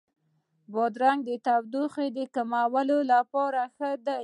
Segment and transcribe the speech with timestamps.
[0.73, 4.17] بادرنګ د تودوخې د کمولو لپاره ښه دی.